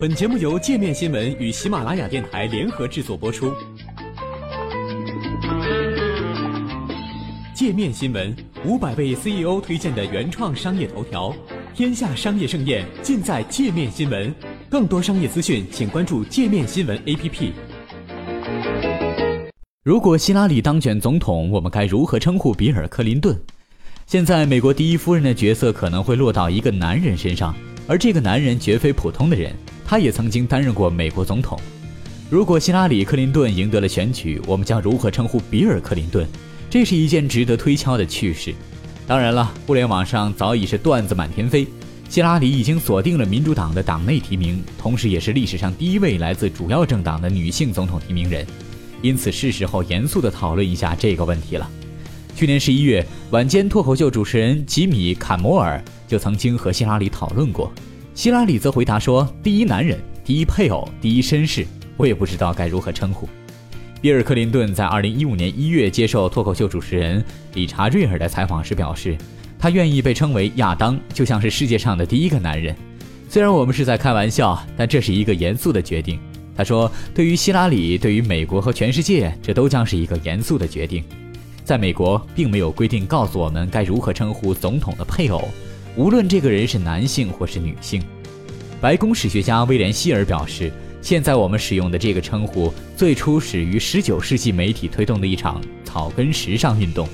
[0.00, 3.52] 本节目由界面新闻与喜马拉雅电台联合制作播出。
[7.52, 8.32] 界面新闻
[8.64, 11.34] 五百位 CEO 推荐的原创商业头条，
[11.74, 14.32] 天下商业盛宴尽在界面新闻。
[14.70, 17.50] 更多商业资讯，请关注界面新闻 APP。
[19.82, 23.36] 如果希拉里当选总统，我们该如何称呼比尔·克林顿？
[24.06, 27.52] 现在，美国第一夫人的角色可能会落到一个男人身上，
[27.88, 29.52] 而这个男人绝非普通的人。
[29.84, 31.58] 他也曾经担任过美国总统。
[32.28, 36.28] 如果希拉里·克林顿赢得了选举，我们将如何称呼比尔·克林顿？
[36.68, 38.54] 这是一件值得推敲的趣事。
[39.06, 41.66] 当然了，互联网上早已是段子满天飞。
[42.10, 48.46] 希拉里已经锁定了民主党的党内提名，同时也是历史上第一位来自主要政党的女性总统提名人。
[49.00, 51.70] 因此，是时候严肃地讨论一下这个问题了。
[52.38, 57.72] 去年十一月，晚间脱口秀主持人吉米·坎摩尔就曾经和希拉里讨论过。
[58.14, 61.66] 希拉里则回答说：“第一男人，第一配偶，第一绅士，
[61.96, 63.28] 我也不知道该如何称呼。”
[64.00, 69.18] 比尔·克林顿在2015年1月接受脱口秀主持人理查·瑞尔的采访时表示，
[69.58, 72.72] 他愿意被称为亚当，就像是世界上的第一个男人。
[73.28, 76.16] 虽然我们是在开玩笑，但这是一个严肃的决定。
[76.56, 81.02] 他说：“对于希拉里，对于美国和全世界，这都将是一个严肃的决定。
[81.68, 85.46] 在美国，并没有规定告诉我们该如何称呼总统的配偶。”
[85.96, 88.02] 无论这个人是男性或是女性，
[88.80, 97.06] 白宫史学家威廉希尔表示，现在我们使用的这个称呼最初始于19世纪媒体推动的一场草根时尚运动。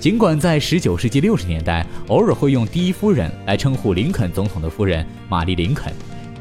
[0.00, 5.92] 尽管在19世纪60年代偶尔会用“第一夫人”来称呼林肯总统的夫人玛丽林肯，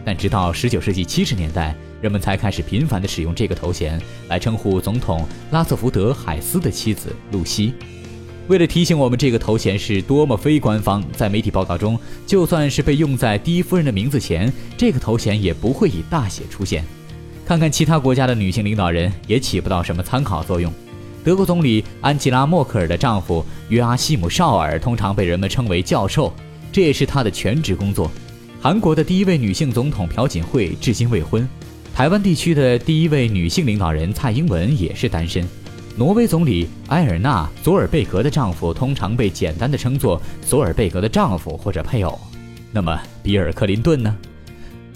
[0.05, 7.73] 但直到19世纪70年代，人们才开始频繁地使用这个头衔来称呼总统拉瑟福德海斯的妻子露西。
[8.49, 16.83] 为了提醒我们这个头衔是多么非官方，在媒体报道中，就算是被用在第一夫人的名字前，这个头衔也不会以大写出现。
[17.45, 20.69] 看看其他国家的女性领导人，也起不到什么参考作用。
[21.23, 26.33] 德国总理安吉拉·默克尔的丈夫约阿希姆·绍尔通常被人们称为教授，
[26.69, 28.11] 这也是他的全职工作。
[28.61, 31.47] 韩国的第一位女性总统朴槿惠至今未婚。
[31.93, 35.47] 台湾地区的第一位女性领导人蔡英文也是单身。
[35.95, 42.19] 挪威总理埃尔纳·佐尔贝格的丈夫通常被简单的称作佐尔贝格的丈夫或者配偶。
[42.71, 44.17] 那么，比尔·克林顿呢？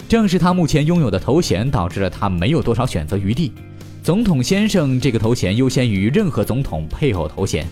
[0.08, 3.52] 正是他目前拥有的头衔导致了他没有多少选择余地。
[4.02, 7.64] 总统先生这个头衔优先于任何总统配偶头衔。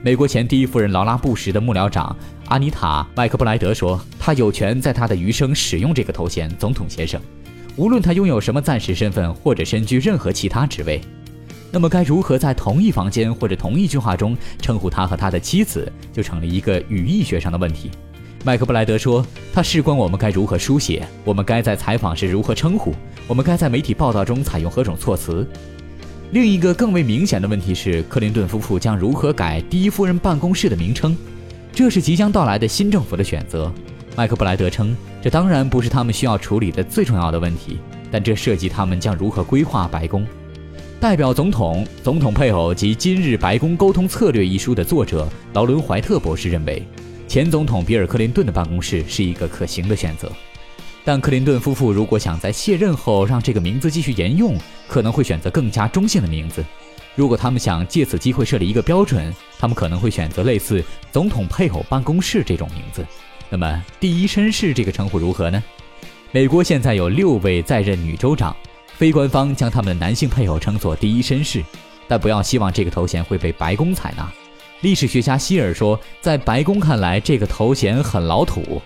[0.00, 2.16] 美国前第一夫人劳拉·布什的幕僚长
[2.46, 7.20] 阿妮塔·麦克布莱德说：“他有权在他的余生使用这个头衔，总统先生，
[7.76, 11.00] 无论他拥有什么暂时身份或者身居任何其他职位。”
[11.74, 17.90] 那么该如何在同一房间或者同一句话中称呼他和他的妻子，就成了一个语义学上的问题。
[18.44, 19.24] 麦克布莱德说
[19.54, 22.92] ：“他事关我们该如何书写，我们该在采访时如何称呼，
[23.26, 25.46] 我们该在媒体报道中采用何种措辞。”
[26.32, 31.16] 另一个更为明显的问题是，克林顿夫妇将如何改第一夫人办公室的名称？
[31.72, 33.72] 这是即将到来的新政府的选择。
[34.14, 37.78] 麦克布莱德称，这当然不是他们需要处理的最重要的问题，
[38.10, 40.26] 但这涉及他们将如何规划白宫。
[40.98, 46.82] 代表总统、总统配偶及今日白宫沟通策略一书的作者劳伦·怀特博士认为，
[47.28, 50.28] 前总统比尔·克林顿的办公室是一个可行的选择。
[51.04, 54.56] 但克林顿夫妇如果想在卸任后让这个名字继续沿用，
[54.88, 56.64] 可能会选择更加中性的名字。
[57.14, 63.04] 如果他们想借此机会设立一个标准，他们可能会选择类似“总统配偶办公室”这种名字。
[63.52, 65.62] 那么，第一绅士这个称呼如何呢？
[66.30, 68.56] 美国现在有六位在任女州长。
[68.96, 71.62] 非官方将他们的男性配偶称作第一绅士，
[72.08, 74.26] 但不要希望这个头衔会被白宫采纳。
[74.80, 78.80] 历史学家希尔说，在白宫看来，这个头衔很老土。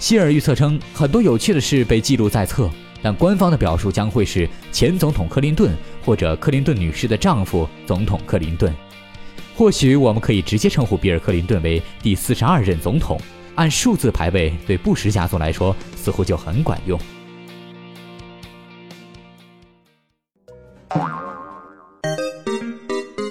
[0.00, 2.68] 希尔预测称，很多有趣的事被记录在册，
[3.00, 8.74] 但官方的表述将会是前总统克林顿或者克林顿女士的丈夫总统克林顿。
[9.54, 13.20] 或许我们可以直接称呼比尔·克林顿为第四十二任总统，
[13.54, 16.98] 按数字排位，对布什家族来说似乎就很管用。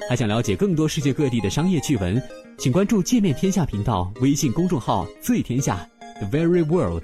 [0.10, 2.22] 还想了解更多世界各地的商业趣闻，
[2.58, 5.88] 请关注“界面天下”频道微信公众号“最天下
[6.20, 7.04] The Very World”。